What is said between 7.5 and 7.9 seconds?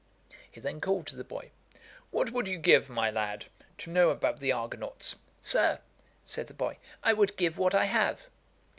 what I